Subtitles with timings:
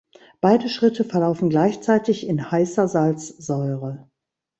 [0.41, 4.09] Beide Schritte verlaufen gleichzeitig in heißer Salzsäure.